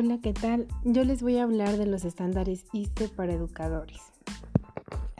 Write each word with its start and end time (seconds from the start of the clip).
Hola, 0.00 0.20
¿qué 0.22 0.32
tal? 0.32 0.68
Yo 0.84 1.02
les 1.02 1.24
voy 1.24 1.38
a 1.38 1.42
hablar 1.42 1.76
de 1.76 1.84
los 1.84 2.04
estándares 2.04 2.66
ISTE 2.72 3.08
para 3.08 3.32
educadores. 3.32 4.00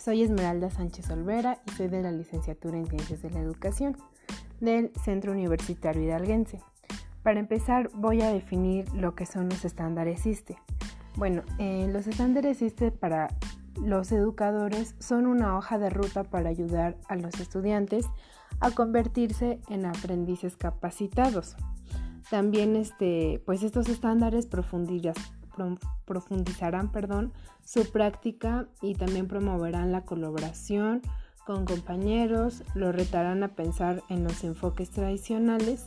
Soy 0.01 0.23
Esmeralda 0.23 0.71
Sánchez 0.71 1.11
Olvera 1.11 1.61
y 1.66 1.73
soy 1.73 1.89
de 1.89 2.01
la 2.01 2.12
licenciatura 2.12 2.79
en 2.79 2.86
Ciencias 2.86 3.21
de 3.21 3.30
la 3.30 3.41
Educación 3.41 3.96
del 4.61 4.93
Centro 5.03 5.32
Universitario 5.32 6.04
Hidalguense. 6.04 6.61
Para 7.25 7.41
empezar, 7.41 7.91
voy 7.93 8.22
a 8.22 8.32
definir 8.32 8.89
lo 8.95 9.17
que 9.17 9.27
son 9.27 9.49
los 9.49 9.64
estándares 9.64 10.25
ISTE. 10.27 10.57
Bueno, 11.17 11.43
eh, 11.58 11.89
los 11.93 12.07
estándares 12.07 12.63
ISTE 12.63 12.93
para 12.93 13.26
los 13.82 14.13
educadores 14.13 14.95
son 15.00 15.26
una 15.26 15.58
hoja 15.58 15.79
de 15.79 15.90
ruta 15.90 16.22
para 16.22 16.50
ayudar 16.50 16.96
a 17.08 17.17
los 17.17 17.40
estudiantes 17.40 18.07
a 18.61 18.71
convertirse 18.71 19.58
en 19.68 19.86
aprendices 19.86 20.57
capacitados. 20.57 21.57
También 22.31 22.77
este, 22.77 23.43
pues 23.46 23.63
estos 23.63 23.89
estándares 23.89 24.46
profundizarán 24.46 26.93
perdón, 26.93 27.32
su 27.64 27.91
práctica 27.91 28.69
y 28.82 28.95
también 28.95 29.29
promoverán 29.29 29.93
la 29.93 30.05
colaboración 30.05 31.00
con 31.46 31.64
compañeros, 31.64 32.64
lo 32.75 32.92
retarán 32.92 33.42
a 33.42 33.48
pensar 33.48 34.03
en 34.11 34.22
los 34.22 34.45
enfoques 34.45 34.91
tradicionales 34.91 35.86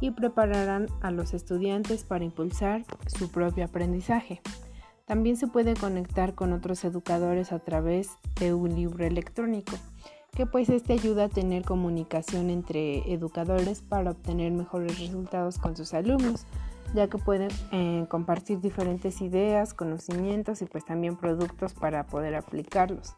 y 0.00 0.12
prepararán 0.12 0.86
a 1.02 1.10
los 1.10 1.34
estudiantes 1.34 2.04
para 2.04 2.24
impulsar 2.24 2.86
su 3.06 3.30
propio 3.30 3.66
aprendizaje. 3.66 4.40
También 5.04 5.36
se 5.36 5.48
puede 5.48 5.74
conectar 5.74 6.34
con 6.34 6.54
otros 6.54 6.84
educadores 6.84 7.52
a 7.52 7.58
través 7.58 8.08
de 8.40 8.54
un 8.54 8.74
libro 8.74 9.04
electrónico, 9.04 9.76
que 10.36 10.46
pues 10.46 10.70
este 10.70 10.94
ayuda 10.94 11.24
a 11.24 11.28
tener 11.28 11.62
comunicación 11.62 12.48
entre 12.48 13.12
educadores 13.12 13.82
para 13.82 14.12
obtener 14.12 14.50
mejores 14.50 14.98
resultados 14.98 15.58
con 15.58 15.76
sus 15.76 15.92
alumnos, 15.92 16.46
ya 16.94 17.08
que 17.08 17.18
pueden 17.18 17.50
eh, 17.70 18.06
compartir 18.08 18.60
diferentes 18.60 19.20
ideas, 19.20 19.74
conocimientos 19.74 20.62
y 20.62 20.64
pues 20.64 20.86
también 20.86 21.16
productos 21.16 21.74
para 21.74 22.06
poder 22.06 22.34
aplicarlos. 22.34 23.14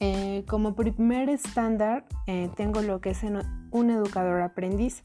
Eh, 0.00 0.44
como 0.46 0.74
primer 0.74 1.30
estándar 1.30 2.04
eh, 2.26 2.50
tengo 2.56 2.82
lo 2.82 3.00
que 3.00 3.10
es 3.10 3.22
un 3.70 3.90
educador 3.90 4.42
aprendiz. 4.42 5.02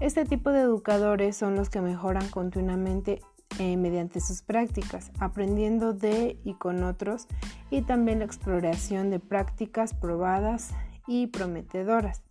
Este 0.00 0.26
tipo 0.26 0.50
de 0.50 0.60
educadores 0.60 1.34
son 1.34 1.56
los 1.56 1.70
que 1.70 1.80
mejoran 1.80 2.28
continuamente 2.28 3.22
eh, 3.58 3.76
mediante 3.76 4.20
sus 4.20 4.42
prácticas, 4.42 5.10
aprendiendo 5.18 5.92
de 5.92 6.38
y 6.44 6.54
con 6.54 6.82
otros 6.84 7.26
y 7.70 7.82
también 7.82 8.20
la 8.20 8.24
exploración 8.24 9.10
de 9.10 9.18
prácticas 9.18 9.94
probadas 9.94 10.72
y 11.06 11.28
prometedoras. 11.28 12.22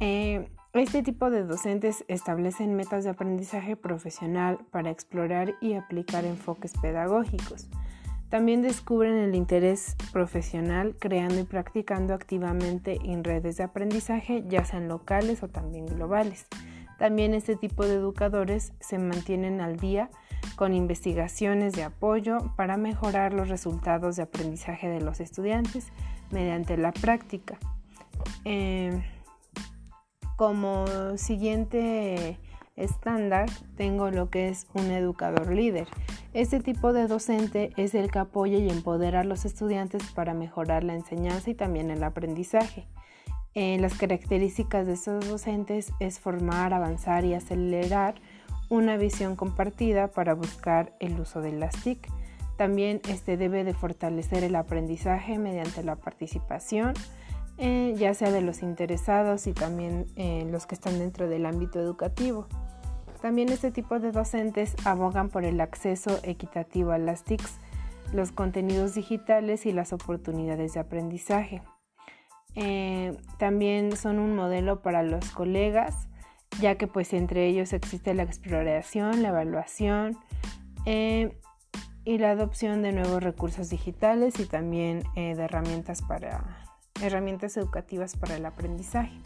Eh, 0.00 0.48
este 0.72 1.02
tipo 1.02 1.30
de 1.30 1.42
docentes 1.42 2.04
establecen 2.08 2.74
metas 2.74 3.04
de 3.04 3.10
aprendizaje 3.10 3.76
profesional 3.76 4.58
para 4.70 4.90
explorar 4.90 5.54
y 5.60 5.74
aplicar 5.74 6.24
enfoques 6.24 6.72
pedagógicos. 6.80 7.68
También 8.28 8.62
descubren 8.62 9.18
el 9.18 9.34
interés 9.34 9.96
profesional 10.12 10.94
creando 11.00 11.40
y 11.40 11.44
practicando 11.44 12.14
activamente 12.14 12.98
en 13.02 13.24
redes 13.24 13.56
de 13.56 13.64
aprendizaje, 13.64 14.44
ya 14.46 14.64
sean 14.64 14.86
locales 14.86 15.42
o 15.42 15.48
también 15.48 15.86
globales. 15.86 16.46
También 17.00 17.34
este 17.34 17.56
tipo 17.56 17.84
de 17.84 17.94
educadores 17.94 18.72
se 18.78 18.98
mantienen 18.98 19.60
al 19.60 19.78
día 19.78 20.10
con 20.60 20.74
investigaciones 20.74 21.72
de 21.72 21.84
apoyo 21.84 22.36
para 22.54 22.76
mejorar 22.76 23.32
los 23.32 23.48
resultados 23.48 24.16
de 24.16 24.24
aprendizaje 24.24 24.90
de 24.90 25.00
los 25.00 25.18
estudiantes 25.20 25.90
mediante 26.30 26.76
la 26.76 26.92
práctica. 26.92 27.58
Eh, 28.44 29.02
como 30.36 30.84
siguiente 31.16 32.38
estándar 32.76 33.48
tengo 33.78 34.10
lo 34.10 34.28
que 34.28 34.50
es 34.50 34.66
un 34.74 34.90
educador 34.90 35.50
líder. 35.50 35.88
Este 36.34 36.60
tipo 36.60 36.92
de 36.92 37.06
docente 37.06 37.72
es 37.78 37.94
el 37.94 38.10
que 38.10 38.18
apoya 38.18 38.58
y 38.58 38.68
empodera 38.68 39.20
a 39.20 39.24
los 39.24 39.46
estudiantes 39.46 40.12
para 40.12 40.34
mejorar 40.34 40.84
la 40.84 40.94
enseñanza 40.94 41.48
y 41.48 41.54
también 41.54 41.90
el 41.90 42.04
aprendizaje. 42.04 42.86
Eh, 43.54 43.78
las 43.80 43.94
características 43.94 44.86
de 44.86 44.92
estos 44.92 45.26
docentes 45.26 45.94
es 46.00 46.20
formar, 46.20 46.74
avanzar 46.74 47.24
y 47.24 47.32
acelerar 47.32 48.16
una 48.70 48.96
visión 48.96 49.36
compartida 49.36 50.08
para 50.08 50.32
buscar 50.32 50.94
el 51.00 51.20
uso 51.20 51.42
de 51.42 51.52
las 51.52 51.74
TIC. 51.82 52.08
También 52.56 53.00
este 53.08 53.36
debe 53.36 53.64
de 53.64 53.74
fortalecer 53.74 54.44
el 54.44 54.54
aprendizaje 54.56 55.38
mediante 55.38 55.82
la 55.82 55.96
participación, 55.96 56.94
eh, 57.58 57.94
ya 57.96 58.14
sea 58.14 58.30
de 58.30 58.40
los 58.40 58.62
interesados 58.62 59.46
y 59.46 59.52
también 59.52 60.06
eh, 60.16 60.46
los 60.50 60.66
que 60.66 60.76
están 60.76 60.98
dentro 60.98 61.28
del 61.28 61.44
ámbito 61.44 61.80
educativo. 61.80 62.46
También 63.20 63.50
este 63.50 63.70
tipo 63.70 63.98
de 63.98 64.12
docentes 64.12 64.74
abogan 64.86 65.28
por 65.28 65.44
el 65.44 65.60
acceso 65.60 66.20
equitativo 66.22 66.92
a 66.92 66.98
las 66.98 67.24
TICs, 67.24 67.58
los 68.14 68.32
contenidos 68.32 68.94
digitales 68.94 69.66
y 69.66 69.72
las 69.72 69.92
oportunidades 69.92 70.72
de 70.72 70.80
aprendizaje. 70.80 71.62
Eh, 72.54 73.16
también 73.38 73.96
son 73.96 74.18
un 74.18 74.34
modelo 74.34 74.80
para 74.80 75.02
los 75.02 75.30
colegas, 75.30 76.08
ya 76.60 76.76
que 76.76 76.86
pues 76.86 77.12
entre 77.12 77.46
ellos 77.46 77.72
existe 77.72 78.14
la 78.14 78.22
exploración, 78.22 79.22
la 79.22 79.28
evaluación 79.28 80.18
eh, 80.86 81.36
y 82.04 82.18
la 82.18 82.30
adopción 82.30 82.82
de 82.82 82.92
nuevos 82.92 83.22
recursos 83.22 83.70
digitales 83.70 84.38
y 84.40 84.46
también 84.46 85.02
eh, 85.16 85.34
de 85.34 85.42
herramientas, 85.42 86.02
para, 86.02 86.64
herramientas 87.02 87.56
educativas 87.56 88.16
para 88.16 88.36
el 88.36 88.46
aprendizaje. 88.46 89.18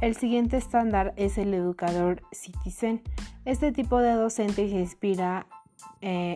El 0.00 0.16
siguiente 0.16 0.56
estándar 0.56 1.12
es 1.16 1.36
el 1.36 1.52
educador 1.52 2.22
Citizen. 2.32 3.02
Este 3.44 3.70
tipo 3.72 3.98
de 3.98 4.12
docente 4.12 4.62
inspira 4.62 5.46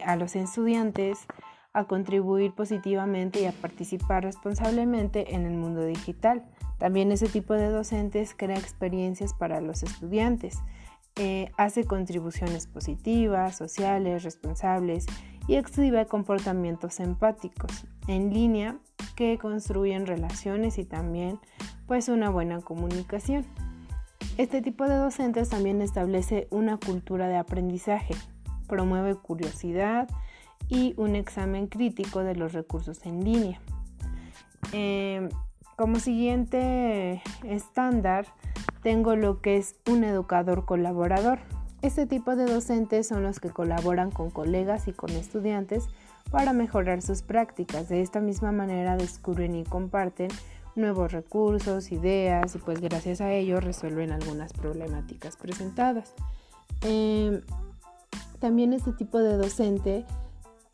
a 0.05 0.17
los 0.17 0.37
estudiantes 0.37 1.27
a 1.75 1.85
contribuir 1.85 2.53
positivamente 2.53 3.43
y 3.43 3.47
a 3.47 3.53
participar 3.53 4.23
responsablemente 4.23 5.35
en 5.35 5.45
el 5.45 5.55
mundo 5.55 5.85
digital. 5.85 6.45
También 6.79 7.13
ese 7.13 7.29
tipo 7.29 7.55
de 7.55 7.69
docentes 7.69 8.35
crea 8.37 8.59
experiencias 8.59 9.33
para 9.33 9.61
los 9.61 9.83
estudiantes, 9.83 10.59
eh, 11.17 11.53
hace 11.57 11.85
contribuciones 11.85 12.67
positivas, 12.67 13.57
sociales, 13.57 14.25
responsables 14.25 15.07
y 15.47 15.55
exhibe 15.55 16.07
comportamientos 16.07 16.99
empáticos 16.99 17.87
en 18.09 18.35
línea 18.35 18.77
que 19.15 19.39
construyen 19.39 20.07
relaciones 20.07 20.79
y 20.79 20.85
también 20.85 21.39
pues 21.87 22.09
una 22.09 22.31
buena 22.31 22.61
comunicación. 22.61 23.45
Este 24.39 24.61
tipo 24.63 24.89
de 24.89 24.97
docentes 24.97 25.51
también 25.51 25.81
establece 25.81 26.49
una 26.51 26.79
cultura 26.79 27.29
de 27.29 27.37
aprendizaje, 27.37 28.15
promueve 28.67 29.15
curiosidad, 29.15 30.09
y 30.69 30.95
un 30.97 31.15
examen 31.15 31.67
crítico 31.67 32.21
de 32.21 32.37
los 32.37 32.53
recursos 32.53 33.05
en 33.07 33.25
línea. 33.25 33.61
Em, 34.73 35.29
como 35.77 35.99
siguiente 35.99 37.23
estándar 37.45 38.27
tengo 38.83 39.17
lo 39.17 39.41
que 39.41 39.57
es 39.57 39.77
un 39.91 40.05
educador 40.05 40.65
colaborador. 40.65 41.39
Este 41.83 42.07
tipo 42.07 42.37
de 42.37 42.47
docentes 42.47 43.09
son 43.09 43.23
los 43.23 43.41
que 43.41 43.51
colaboran 43.51 44.11
con 44.11 44.31
colegas 44.31 44.89
y 44.89 44.93
con 44.93 45.11
estudiantes 45.11 45.87
para 46.31 46.53
mejorar 46.53 47.03
sus 47.03 47.23
prácticas. 47.23 47.89
De 47.89 48.01
esta 48.01 48.21
misma 48.21 48.53
manera 48.53 48.97
descubren 48.97 49.55
y 49.55 49.65
comparten 49.65 50.29
nuevos 50.77 51.13
recursos, 51.13 51.93
ideas 51.93 52.55
y 52.55 52.59
pues 52.59 52.81
gracias 52.81 53.21
a 53.21 53.33
ello 53.33 53.61
resuelven 53.61 54.13
algunas 54.13 54.53
problemáticas 54.53 55.37
presentadas. 55.37 56.15
Em, 56.83 57.43
también 58.41 58.73
este 58.73 58.93
tipo 58.93 59.19
de 59.19 59.37
docente 59.37 60.05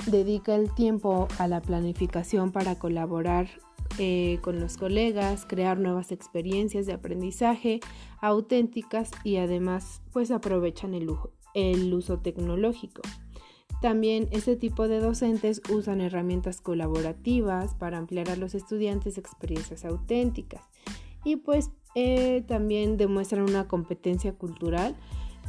dedica 0.06 0.54
el 0.54 0.72
tiempo 0.74 1.28
a 1.38 1.46
la 1.46 1.60
planificación 1.60 2.52
para 2.52 2.76
colaborar 2.76 3.48
eh, 4.02 4.38
con 4.40 4.60
los 4.60 4.78
colegas, 4.78 5.44
crear 5.46 5.78
nuevas 5.78 6.10
experiencias 6.10 6.86
de 6.86 6.94
aprendizaje 6.94 7.80
auténticas 8.22 9.10
y 9.24 9.36
además 9.36 10.00
pues 10.10 10.30
aprovechan 10.30 10.94
el, 10.94 11.10
uso 11.92 12.18
tecnológico. 12.18 13.02
También 13.82 14.28
este 14.30 14.56
tipo 14.56 14.88
de 14.88 15.00
docentes 15.00 15.60
usan 15.68 16.00
herramientas 16.00 16.62
colaborativas 16.62 17.74
para 17.74 17.98
ampliar 17.98 18.30
a 18.30 18.36
los 18.36 18.54
estudiantes 18.54 19.18
experiencias 19.18 19.84
auténticas 19.84 20.62
y 21.22 21.36
pues 21.36 21.70
eh, 21.94 22.42
también 22.48 22.96
demuestran 22.96 23.42
una 23.42 23.68
competencia 23.68 24.32
cultural 24.32 24.96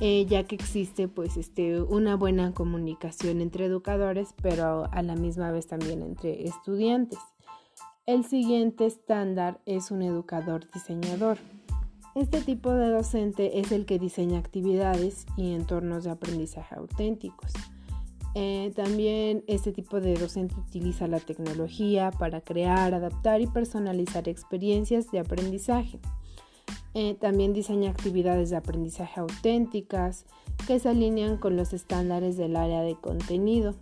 eh, 0.01 0.25
ya 0.25 0.44
que 0.44 0.56
existe 0.56 1.07
pues 1.07 1.38
este, 1.38 1.81
una 1.81 2.18
buena 2.18 2.54
comunicación 2.54 3.39
entre 3.39 3.65
educadores, 3.65 4.33
pero 4.42 4.89
a 4.92 5.01
la 5.04 5.15
misma 5.15 5.51
vez 5.51 5.68
también 5.68 6.01
entre 6.01 6.44
estudiantes. 6.44 7.19
El 8.07 8.25
siguiente 8.25 8.88
estándar 8.88 9.62
es 9.68 9.92
un 9.92 10.01
educador 10.01 10.65
diseñador. 10.74 11.38
Este 12.15 12.42
tipo 12.42 12.71
de 12.71 12.89
docente 12.89 13.59
es 13.59 13.71
el 13.71 13.86
que 13.86 14.00
diseña 14.00 14.39
actividades 14.39 15.27
y 15.38 15.53
entornos 15.53 16.03
de 16.03 16.09
aprendizaje 16.09 16.74
auténticos. 16.74 17.53
Eh, 18.33 18.71
también 18.75 19.44
este 19.45 19.71
tipo 19.71 20.01
de 20.01 20.15
docente 20.15 20.56
utiliza 20.56 21.06
la 21.07 21.19
tecnología 21.19 22.09
para 22.09 22.42
crear, 22.42 22.95
adaptar 22.95 23.39
y 23.39 23.45
personalizar 23.45 24.27
experiencias 24.27 25.12
de 25.12 25.19
aprendizaje. 25.19 26.00
Eh, 26.95 27.15
también 27.21 27.54
diseña 27.54 27.92
actividades 27.92 28.50
de 28.50 28.57
aprendizaje 28.57 29.19
auténticas 29.19 30.25
que 30.65 30.80
se 30.80 30.89
alinean 30.89 31.38
con 31.38 31.56
los 31.56 31.71
estándares 31.71 32.36
del 32.36 32.56
área 32.56 32.81
de 32.81 32.95
contenido. 32.95 33.75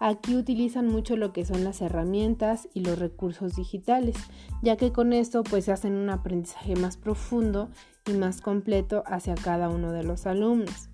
Aquí 0.00 0.36
utilizan 0.36 0.88
mucho 0.88 1.16
lo 1.16 1.32
que 1.32 1.44
son 1.44 1.64
las 1.64 1.80
herramientas 1.80 2.68
y 2.74 2.80
los 2.80 2.98
recursos 2.98 3.56
digitales, 3.56 4.16
ya 4.62 4.76
que 4.76 4.92
con 4.92 5.12
esto 5.12 5.44
pues 5.44 5.66
se 5.66 5.72
hacen 5.72 5.94
un 5.94 6.10
aprendizaje 6.10 6.76
más 6.76 6.96
profundo 6.96 7.70
y 8.06 8.12
más 8.12 8.40
completo 8.40 9.04
hacia 9.06 9.34
cada 9.34 9.68
uno 9.68 9.92
de 9.92 10.02
los 10.02 10.26
alumnos. 10.26 10.90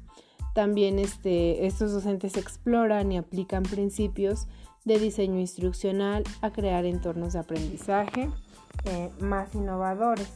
También 0.55 0.99
este, 0.99 1.67
estos 1.67 1.93
docentes 1.93 2.37
exploran 2.37 3.13
y 3.13 3.19
aplican 3.19 3.63
principios 3.63 4.49
de 4.85 4.99
diseño 4.99 5.39
instruccional 5.39 6.25
a 6.41 6.53
crear 6.53 6.85
entornos 6.85 7.35
de 7.35 7.39
aprendizaje 7.39 8.31
eh, 8.85 9.11
más 9.21 9.55
innovadores. 9.55 10.29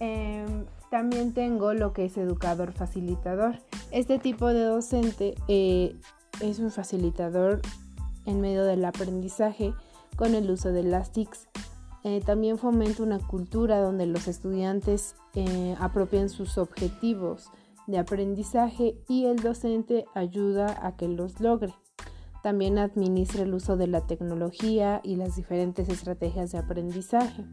Em, 0.00 0.66
también 0.90 1.32
tengo 1.32 1.72
lo 1.74 1.92
que 1.92 2.04
es 2.06 2.16
educador 2.16 2.72
facilitador. 2.72 3.58
Este 3.90 4.18
tipo 4.18 4.48
de 4.48 4.64
docente 4.64 5.34
eh, 5.48 5.96
es 6.40 6.58
un 6.58 6.70
facilitador 6.70 7.60
en 8.26 8.40
medio 8.40 8.64
del 8.64 8.84
aprendizaje 8.84 9.74
con 10.16 10.34
el 10.34 10.50
uso 10.50 10.72
de 10.72 10.82
las 10.82 11.12
TICs. 11.12 11.48
Eh, 12.04 12.20
también 12.24 12.58
fomenta 12.58 13.02
una 13.02 13.18
cultura 13.18 13.80
donde 13.80 14.06
los 14.06 14.28
estudiantes 14.28 15.16
apropian 15.80 16.28
sus 16.28 16.58
objetivos 16.58 17.50
de 17.86 17.98
aprendizaje 17.98 18.96
y 19.08 19.26
el 19.26 19.40
docente 19.40 20.06
ayuda 20.14 20.78
a 20.86 20.96
que 20.96 21.08
los 21.08 21.40
logre. 21.40 21.74
También 22.42 22.78
administra 22.78 23.42
el 23.42 23.54
uso 23.54 23.76
de 23.76 23.86
la 23.86 24.06
tecnología 24.06 25.00
y 25.02 25.16
las 25.16 25.36
diferentes 25.36 25.88
estrategias 25.88 26.52
de 26.52 26.58
aprendizaje. 26.58 27.44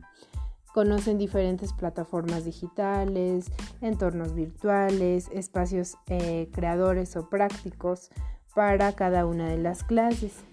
Conocen 0.73 1.17
diferentes 1.17 1.73
plataformas 1.73 2.45
digitales, 2.45 3.51
entornos 3.81 4.33
virtuales, 4.33 5.29
espacios 5.33 5.97
eh, 6.07 6.49
creadores 6.53 7.15
o 7.15 7.29
prácticos 7.29 8.09
para 8.55 8.93
cada 8.93 9.25
una 9.25 9.47
de 9.47 9.57
las 9.57 9.83
clases. 9.83 10.43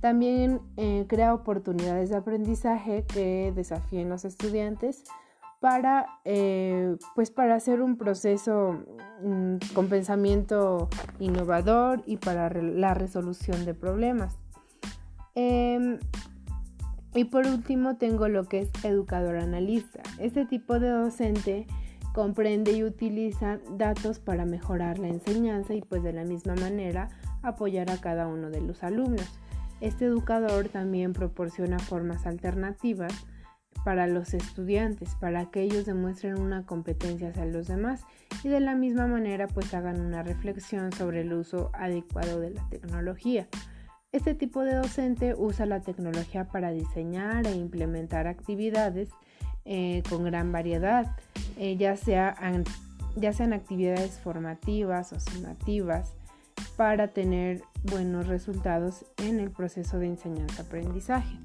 También 0.00 0.60
eh, 0.76 1.06
crea 1.08 1.34
oportunidades 1.34 2.10
de 2.10 2.16
aprendizaje 2.16 3.04
que 3.04 3.52
desafíen 3.54 4.08
los 4.08 4.24
estudiantes 4.24 5.02
para, 5.60 6.06
eh, 6.24 6.96
pues 7.16 7.30
para 7.30 7.56
hacer 7.56 7.82
un 7.82 7.96
proceso 7.96 8.84
mm, 9.22 9.56
con 9.74 9.88
pensamiento 9.88 10.88
innovador 11.18 12.02
y 12.06 12.18
para 12.18 12.48
la 12.50 12.94
resolución 12.94 13.64
de 13.64 13.74
problemas. 13.74 14.36
Em, 15.34 15.98
y 17.14 17.24
por 17.24 17.46
último 17.46 17.96
tengo 17.96 18.28
lo 18.28 18.44
que 18.44 18.60
es 18.60 18.70
educador 18.84 19.36
analista. 19.36 20.02
Este 20.18 20.46
tipo 20.46 20.78
de 20.78 20.90
docente 20.90 21.66
comprende 22.14 22.72
y 22.72 22.84
utiliza 22.84 23.58
datos 23.76 24.20
para 24.20 24.44
mejorar 24.44 24.98
la 24.98 25.08
enseñanza 25.08 25.74
y 25.74 25.80
pues 25.80 26.02
de 26.02 26.12
la 26.12 26.24
misma 26.24 26.54
manera 26.54 27.08
apoyar 27.48 27.90
a 27.90 28.00
cada 28.00 28.26
uno 28.26 28.50
de 28.50 28.60
los 28.60 28.82
alumnos. 28.82 29.26
Este 29.80 30.06
educador 30.06 30.68
también 30.68 31.12
proporciona 31.12 31.78
formas 31.78 32.26
alternativas 32.26 33.12
para 33.84 34.06
los 34.06 34.34
estudiantes, 34.34 35.14
para 35.20 35.46
que 35.46 35.62
ellos 35.62 35.86
demuestren 35.86 36.38
una 36.40 36.66
competencia 36.66 37.28
hacia 37.28 37.44
los 37.46 37.68
demás 37.68 38.02
y 38.42 38.48
de 38.48 38.60
la 38.60 38.74
misma 38.74 39.06
manera 39.06 39.46
pues 39.46 39.72
hagan 39.72 40.00
una 40.00 40.22
reflexión 40.22 40.92
sobre 40.92 41.22
el 41.22 41.32
uso 41.32 41.70
adecuado 41.72 42.40
de 42.40 42.50
la 42.50 42.68
tecnología. 42.68 43.46
Este 44.10 44.34
tipo 44.34 44.62
de 44.62 44.74
docente 44.74 45.34
usa 45.34 45.66
la 45.66 45.80
tecnología 45.80 46.44
para 46.48 46.70
diseñar 46.70 47.46
e 47.46 47.54
implementar 47.54 48.26
actividades 48.26 49.10
eh, 49.64 50.02
con 50.08 50.24
gran 50.24 50.50
variedad, 50.50 51.14
eh, 51.58 51.76
ya, 51.76 51.94
ya 53.16 53.32
sean 53.32 53.52
actividades 53.52 54.18
formativas 54.18 55.12
o 55.12 55.20
sumativas, 55.20 56.14
para 56.78 57.08
tener 57.08 57.64
buenos 57.82 58.28
resultados 58.28 59.04
en 59.16 59.40
el 59.40 59.50
proceso 59.50 59.98
de 59.98 60.06
enseñanza-aprendizaje. 60.06 61.36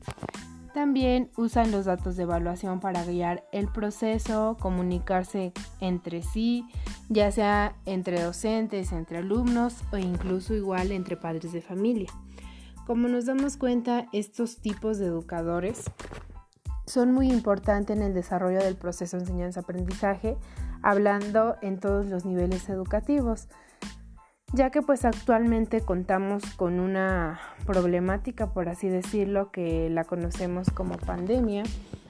También 0.75 1.31
usan 1.37 1.71
los 1.71 1.85
datos 1.85 2.15
de 2.15 2.23
evaluación 2.23 2.79
para 2.79 3.03
guiar 3.03 3.43
el 3.51 3.67
proceso, 3.67 4.57
comunicarse 4.59 5.51
entre 5.79 6.21
sí, 6.21 6.67
ya 7.09 7.31
sea 7.31 7.75
entre 7.87 8.21
docentes, 8.21 8.91
entre 8.91 9.17
alumnos 9.17 9.77
o 9.91 9.97
incluso 9.97 10.53
igual 10.53 10.91
entre 10.91 11.17
padres 11.17 11.51
de 11.51 11.61
familia. 11.61 12.11
Como 12.85 13.07
nos 13.07 13.25
damos 13.25 13.57
cuenta, 13.57 14.05
estos 14.13 14.57
tipos 14.61 14.99
de 14.99 15.07
educadores 15.07 15.81
son 16.85 17.11
muy 17.11 17.31
importantes 17.31 17.97
en 17.97 18.03
el 18.03 18.13
desarrollo 18.13 18.59
del 18.59 18.75
proceso 18.75 19.17
de 19.17 19.23
enseñanza-aprendizaje, 19.23 20.37
hablando 20.83 21.55
en 21.63 21.79
todos 21.79 22.05
los 22.05 22.23
niveles 22.23 22.69
educativos 22.69 23.47
ya 24.53 24.69
que 24.69 24.83
pues 24.83 25.03
actualmente 25.03 25.81
contamos 25.81 26.43
con 26.55 26.79
una 26.79 27.39
problemática, 27.65 28.53
por 28.53 28.69
así 28.69 28.87
decirlo, 28.87 29.51
que 29.51 29.89
la 29.89 30.03
conocemos 30.03 30.69
como 30.69 30.95
pandemia. 30.97 31.63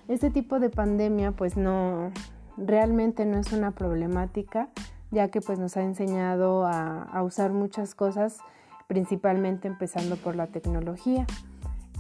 Este 0.10 0.30
tipo 0.30 0.60
de 0.60 0.70
pandemia 0.70 1.32
pues 1.32 1.56
no, 1.56 2.12
realmente 2.58 3.26
no 3.26 3.38
es 3.38 3.54
una 3.54 3.72
problemática, 3.72 4.68
ya 5.10 5.30
que 5.30 5.40
pues 5.40 5.58
nos 5.58 5.78
ha 5.78 5.84
enseñado 5.84 6.66
a, 6.68 7.24
usar 7.24 7.54
muchas 7.54 7.96
cosas, 7.96 8.40
principalmente 8.88 9.70
empezando 9.70 10.18
por 10.18 10.36
la 10.36 10.48
tecnología. 10.48 11.26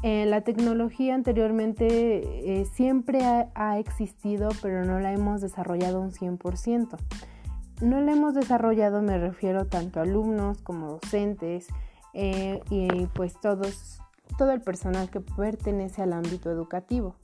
Eh, 0.04 0.26
la 0.26 0.42
tecnología 0.42 1.16
anteriormente 1.16 2.60
eh, 2.60 2.66
siempre 2.66 3.24
ha, 3.24 3.48
ha, 3.56 3.80
existido, 3.80 4.50
pero 4.62 4.84
no 4.84 5.00
la 5.00 5.14
hemos 5.14 5.40
desarrollado 5.40 6.02
un 6.02 6.12
100% 6.12 6.98
no 7.82 8.02
la 8.02 8.14
hemos 8.14 8.34
desarrollado, 8.34 9.02
me 9.02 9.18
refiero 9.18 9.66
tanto 9.66 10.00
a 10.00 10.04
alumnos 10.04 10.62
como 10.62 11.00
docentes 11.02 11.68
eh, 12.14 12.62
y 12.70 13.08
pues 13.08 13.34
todo 13.40 14.52
el 14.52 14.62
personal 14.62 15.10
que 15.10 15.20
pertenece 15.20 16.02
al 16.02 16.14
ámbito 16.14 16.52
educativo. 16.52 17.16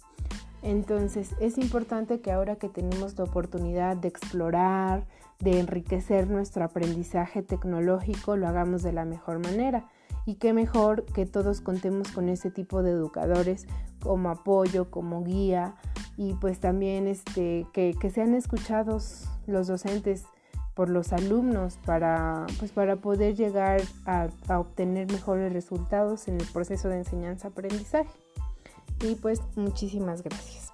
Entonces 0.61 1.35
es 1.39 1.57
importante 1.57 2.19
que 2.19 2.31
ahora 2.31 2.57
que 2.57 2.69
tenemos 2.69 3.17
la 3.17 3.23
oportunidad 3.23 3.95
de 3.95 4.09
explorar, 4.09 5.05
de 5.39 5.59
enriquecer 5.59 6.29
nuestro 6.29 6.65
aprendizaje 6.65 7.41
tecnológico, 7.41 8.35
lo 8.35 8.47
hagamos 8.47 8.83
de 8.83 8.91
la 8.91 9.05
mejor 9.05 9.39
manera. 9.39 9.89
Y 10.25 10.35
qué 10.35 10.53
mejor 10.53 11.05
que 11.05 11.25
todos 11.25 11.61
contemos 11.61 12.11
con 12.11 12.27
ese 12.27 12.51
tipo 12.51 12.83
de 12.83 12.91
educadores 12.91 13.67
como 14.01 14.29
apoyo, 14.29 14.91
como 14.91 15.23
guía 15.23 15.75
y 16.17 16.33
pues 16.35 16.59
también 16.59 17.07
este, 17.07 17.65
que, 17.71 17.95
que 17.99 18.09
sean 18.09 18.35
escuchados 18.35 19.29
los 19.47 19.67
docentes 19.67 20.25
por 20.73 20.89
los 20.89 21.13
alumnos 21.13 21.77
para, 21.85 22.45
pues 22.59 22.71
para 22.71 22.95
poder 22.97 23.35
llegar 23.35 23.81
a, 24.05 24.29
a 24.47 24.59
obtener 24.59 25.11
mejores 25.11 25.51
resultados 25.51 26.27
en 26.27 26.39
el 26.39 26.47
proceso 26.47 26.89
de 26.89 26.97
enseñanza-aprendizaje. 26.97 28.09
Y 29.01 29.15
pues 29.15 29.41
muchísimas 29.55 30.23
gracias. 30.23 30.68